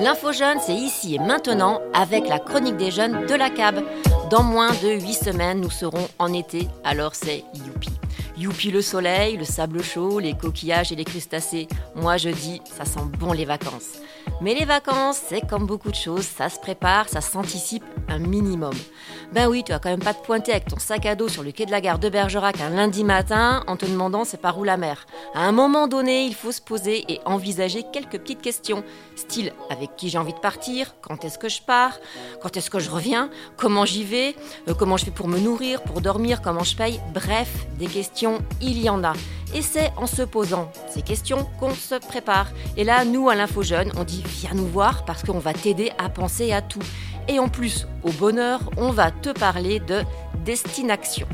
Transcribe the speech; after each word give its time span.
L'info 0.00 0.32
jeune, 0.32 0.58
c'est 0.60 0.74
ici 0.74 1.14
et 1.14 1.18
maintenant 1.18 1.80
avec 1.94 2.28
la 2.28 2.40
chronique 2.40 2.76
des 2.76 2.90
jeunes 2.90 3.26
de 3.26 3.34
la 3.34 3.50
CAB. 3.50 3.84
Dans 4.30 4.42
moins 4.42 4.70
de 4.82 5.00
8 5.00 5.12
semaines, 5.12 5.60
nous 5.60 5.70
serons 5.70 6.08
en 6.18 6.32
été, 6.32 6.68
alors 6.82 7.14
c'est 7.14 7.44
youpi. 7.54 8.01
Youpi 8.36 8.70
le 8.70 8.80
soleil, 8.80 9.36
le 9.36 9.44
sable 9.44 9.82
chaud, 9.82 10.18
les 10.18 10.34
coquillages 10.34 10.90
et 10.90 10.96
les 10.96 11.04
crustacés. 11.04 11.68
Moi 11.94 12.16
je 12.16 12.30
dis, 12.30 12.60
ça 12.76 12.84
sent 12.84 13.04
bon 13.18 13.32
les 13.32 13.44
vacances. 13.44 13.98
Mais 14.40 14.54
les 14.54 14.64
vacances, 14.64 15.20
c'est 15.28 15.46
comme 15.46 15.66
beaucoup 15.66 15.90
de 15.90 15.96
choses, 15.96 16.24
ça 16.24 16.48
se 16.48 16.58
prépare, 16.58 17.08
ça 17.08 17.20
s'anticipe 17.20 17.84
un 18.08 18.18
minimum. 18.18 18.74
Ben 19.32 19.48
oui, 19.48 19.62
tu 19.64 19.72
vas 19.72 19.78
quand 19.78 19.90
même 19.90 20.02
pas 20.02 20.14
te 20.14 20.24
pointer 20.24 20.52
avec 20.52 20.66
ton 20.66 20.78
sac 20.78 21.06
à 21.06 21.14
dos 21.14 21.28
sur 21.28 21.42
le 21.42 21.52
quai 21.52 21.66
de 21.66 21.70
la 21.70 21.80
gare 21.80 21.98
de 21.98 22.08
Bergerac 22.08 22.60
un 22.60 22.70
lundi 22.70 23.04
matin 23.04 23.62
en 23.66 23.76
te 23.76 23.86
demandant 23.86 24.24
c'est 24.24 24.40
par 24.40 24.58
où 24.58 24.64
la 24.64 24.76
mer. 24.76 25.06
À 25.34 25.46
un 25.46 25.52
moment 25.52 25.86
donné, 25.86 26.24
il 26.24 26.34
faut 26.34 26.52
se 26.52 26.60
poser 26.60 27.04
et 27.12 27.20
envisager 27.24 27.84
quelques 27.92 28.18
petites 28.18 28.42
questions, 28.42 28.84
style 29.16 29.52
avec 29.70 29.96
qui 29.96 30.08
j'ai 30.08 30.18
envie 30.18 30.34
de 30.34 30.38
partir, 30.38 30.94
quand 31.00 31.24
est-ce 31.24 31.38
que 31.38 31.48
je 31.48 31.62
pars, 31.62 31.98
quand 32.40 32.56
est-ce 32.56 32.70
que 32.70 32.78
je 32.78 32.90
reviens, 32.90 33.30
comment 33.56 33.84
j'y 33.84 34.04
vais, 34.04 34.34
euh, 34.68 34.74
comment 34.74 34.96
je 34.96 35.06
fais 35.06 35.10
pour 35.10 35.28
me 35.28 35.38
nourrir, 35.38 35.82
pour 35.82 36.00
dormir, 36.00 36.42
comment 36.42 36.64
je 36.64 36.76
paye? 36.76 37.00
Bref, 37.14 37.66
des 37.78 37.86
questions, 37.86 38.21
il 38.60 38.80
y 38.80 38.88
en 38.88 39.04
a. 39.04 39.14
Et 39.54 39.62
c'est 39.62 39.92
en 39.96 40.06
se 40.06 40.22
posant 40.22 40.70
ces 40.88 41.02
questions 41.02 41.46
qu'on 41.60 41.74
se 41.74 41.94
prépare. 41.96 42.46
Et 42.76 42.84
là, 42.84 43.04
nous, 43.04 43.28
à 43.28 43.34
l'Info 43.34 43.62
Jeune, 43.62 43.92
on 43.96 44.04
dit 44.04 44.22
viens 44.26 44.54
nous 44.54 44.66
voir 44.66 45.04
parce 45.04 45.22
qu'on 45.22 45.38
va 45.38 45.52
t'aider 45.52 45.92
à 45.98 46.08
penser 46.08 46.52
à 46.52 46.62
tout. 46.62 46.82
Et 47.28 47.38
en 47.38 47.48
plus, 47.48 47.86
au 48.02 48.10
bonheur, 48.10 48.60
on 48.76 48.90
va 48.90 49.10
te 49.10 49.30
parler 49.30 49.78
de 49.80 50.02
destination. 50.44 51.26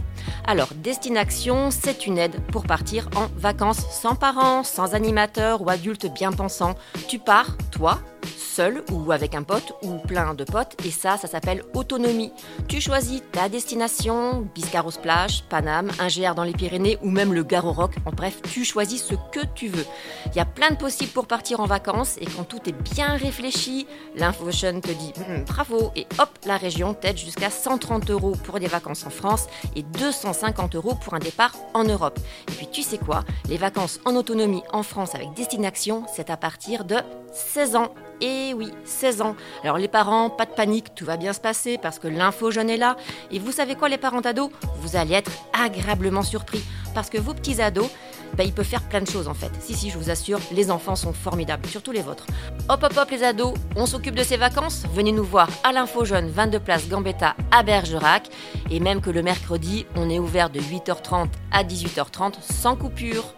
Alors, 0.46 0.68
destination, 0.74 1.70
c'est 1.70 2.06
une 2.06 2.18
aide 2.18 2.40
pour 2.52 2.64
partir 2.64 3.08
en 3.16 3.28
vacances 3.36 3.86
sans 3.90 4.14
parents, 4.14 4.64
sans 4.64 4.94
animateurs 4.94 5.62
ou 5.62 5.70
adultes 5.70 6.12
bien 6.12 6.32
pensants. 6.32 6.74
Tu 7.06 7.18
pars, 7.18 7.56
toi, 7.70 8.00
seul 8.48 8.82
ou 8.90 9.12
avec 9.12 9.34
un 9.34 9.42
pote 9.42 9.74
ou 9.82 9.98
plein 9.98 10.34
de 10.34 10.44
potes 10.44 10.76
et 10.84 10.90
ça, 10.90 11.16
ça 11.16 11.28
s'appelle 11.28 11.62
autonomie. 11.74 12.32
Tu 12.66 12.80
choisis 12.80 13.22
ta 13.32 13.48
destination, 13.48 14.48
Biscarros 14.54 14.98
plage, 15.02 15.44
Paname, 15.48 15.90
un 15.98 16.08
GR 16.08 16.34
dans 16.34 16.44
les 16.44 16.52
Pyrénées 16.52 16.98
ou 17.02 17.10
même 17.10 17.32
le 17.32 17.44
Garo 17.44 17.72
Rock. 17.72 17.92
En 18.06 18.10
bref, 18.10 18.40
tu 18.42 18.64
choisis 18.64 19.02
ce 19.04 19.14
que 19.32 19.44
tu 19.54 19.68
veux. 19.68 19.84
Il 20.26 20.36
y 20.36 20.40
a 20.40 20.44
plein 20.44 20.70
de 20.70 20.76
possibles 20.76 21.12
pour 21.12 21.26
partir 21.26 21.60
en 21.60 21.66
vacances 21.66 22.16
et 22.20 22.26
quand 22.26 22.44
tout 22.44 22.68
est 22.68 22.94
bien 22.94 23.16
réfléchi, 23.16 23.86
l'Infotion 24.16 24.80
te 24.80 24.90
dit 24.90 25.12
hum, 25.28 25.44
bravo 25.44 25.92
et 25.94 26.06
hop, 26.18 26.30
la 26.46 26.56
région 26.56 26.94
t'aide 26.94 27.18
jusqu'à 27.18 27.50
130 27.50 28.10
euros 28.10 28.32
pour 28.44 28.58
des 28.58 28.66
vacances 28.66 29.04
en 29.06 29.10
France 29.10 29.46
et 29.76 29.82
250 29.82 30.74
euros 30.74 30.94
pour 30.94 31.14
un 31.14 31.18
départ 31.18 31.54
en 31.74 31.84
Europe. 31.84 32.18
Et 32.48 32.52
puis 32.52 32.68
tu 32.70 32.82
sais 32.82 32.98
quoi, 32.98 33.24
les 33.48 33.56
vacances 33.56 34.00
en 34.04 34.16
autonomie 34.16 34.62
en 34.72 34.82
France 34.82 35.14
avec 35.14 35.34
destination, 35.34 36.04
c'est 36.14 36.30
à 36.30 36.36
partir 36.36 36.84
de 36.84 36.96
16 37.32 37.76
ans. 37.76 37.94
Et 38.20 38.52
oui, 38.54 38.70
16 38.84 39.22
ans. 39.22 39.36
Alors 39.62 39.78
les 39.78 39.88
parents, 39.88 40.30
pas 40.30 40.46
de 40.46 40.50
panique, 40.50 40.94
tout 40.94 41.04
va 41.04 41.16
bien 41.16 41.32
se 41.32 41.40
passer 41.40 41.78
parce 41.78 41.98
que 41.98 42.08
l'info 42.08 42.50
jeune 42.50 42.70
est 42.70 42.76
là. 42.76 42.96
Et 43.30 43.38
vous 43.38 43.52
savez 43.52 43.74
quoi 43.74 43.88
les 43.88 43.98
parents 43.98 44.20
d'ados? 44.20 44.50
Vous 44.80 44.96
allez 44.96 45.14
être 45.14 45.30
agréablement 45.52 46.22
surpris 46.22 46.62
parce 46.94 47.10
que 47.10 47.18
vos 47.18 47.34
petits 47.34 47.62
ados, 47.62 47.88
bah, 48.36 48.44
ils 48.44 48.52
peuvent 48.52 48.66
faire 48.66 48.82
plein 48.82 49.00
de 49.00 49.06
choses 49.06 49.28
en 49.28 49.34
fait. 49.34 49.50
Si, 49.60 49.74
si, 49.74 49.90
je 49.90 49.98
vous 49.98 50.10
assure, 50.10 50.40
les 50.52 50.70
enfants 50.70 50.96
sont 50.96 51.12
formidables, 51.12 51.66
surtout 51.66 51.92
les 51.92 52.02
vôtres. 52.02 52.26
Hop, 52.68 52.82
hop, 52.82 52.92
hop 52.96 53.10
les 53.10 53.22
ados, 53.22 53.54
on 53.76 53.86
s'occupe 53.86 54.14
de 54.14 54.22
ces 54.22 54.36
vacances? 54.36 54.84
Venez 54.92 55.12
nous 55.12 55.24
voir 55.24 55.48
à 55.64 55.72
l'info 55.72 56.04
jeune, 56.04 56.28
22 56.28 56.60
place 56.60 56.88
Gambetta 56.88 57.36
à 57.50 57.62
Bergerac. 57.62 58.28
Et 58.70 58.80
même 58.80 59.00
que 59.00 59.10
le 59.10 59.22
mercredi, 59.22 59.86
on 59.96 60.10
est 60.10 60.18
ouvert 60.18 60.50
de 60.50 60.60
8h30 60.60 61.28
à 61.52 61.64
18h30 61.64 62.34
sans 62.40 62.76
coupure. 62.76 63.34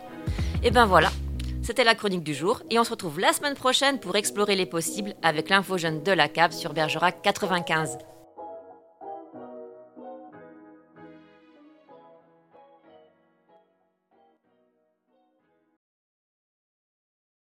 Et 0.62 0.70
ben 0.70 0.84
voilà, 0.84 1.10
c'était 1.70 1.84
la 1.84 1.94
chronique 1.94 2.24
du 2.24 2.34
jour 2.34 2.64
et 2.68 2.80
on 2.80 2.84
se 2.84 2.90
retrouve 2.90 3.20
la 3.20 3.32
semaine 3.32 3.54
prochaine 3.54 4.00
pour 4.00 4.16
explorer 4.16 4.56
les 4.56 4.66
possibles 4.66 5.14
avec 5.22 5.48
l'info 5.48 5.78
jeune 5.78 6.02
de 6.02 6.10
la 6.10 6.26
CAB 6.26 6.50
sur 6.50 6.72
Bergerac 6.72 7.22
95. 7.22 7.96